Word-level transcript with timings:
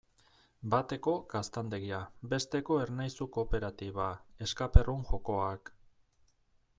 Bateko 0.73 1.11
gaztandegia, 1.33 1.99
besteko 2.33 2.79
Ernaizu 2.85 3.27
kooperatiba, 3.37 4.07
escape-room 4.47 5.05
jokoak... 5.11 5.75